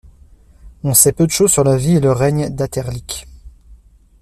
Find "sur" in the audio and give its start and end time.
1.51-1.63